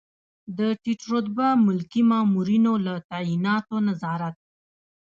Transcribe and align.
د 0.57 0.59
ټیټ 0.81 1.01
رتبه 1.11 1.47
ملکي 1.65 2.01
مامورینو 2.11 2.73
له 2.85 2.93
تعیناتو 3.09 3.75
نظارت. 3.87 4.35